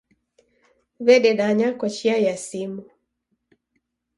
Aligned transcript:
W'ededanya 1.05 1.69
kwa 1.77 1.89
chia 1.95 2.17
ya 2.25 2.35
simu. 2.45 2.83